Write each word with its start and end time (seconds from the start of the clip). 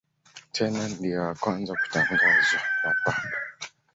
Tena 0.55 0.81
ndiye 0.91 1.17
wa 1.25 1.33
kwanza 1.41 1.73
kutangazwa 1.81 2.57
na 2.81 2.91
Papa. 3.01 3.11